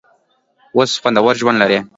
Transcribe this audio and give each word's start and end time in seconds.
اوس 0.75 0.91
خوندور 1.01 1.33
ژوند 1.41 1.57
لري. 1.61 1.79